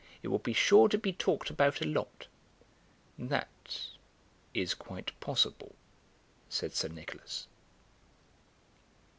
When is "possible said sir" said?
5.19-6.87